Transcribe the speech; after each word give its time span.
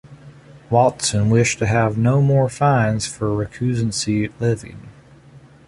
Watson 0.71 1.29
wished 1.29 1.59
to 1.59 1.67
have 1.67 1.95
no 1.95 2.23
more 2.23 2.49
fines 2.49 3.05
for 3.05 3.27
recusancy 3.29 4.31
levied. 4.39 4.79